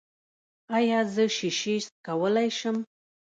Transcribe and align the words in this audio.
ایا 0.77 0.99
زه 1.13 1.23
شیشې 1.35 1.75
څکولی 1.85 2.49
شم؟ 2.57 2.77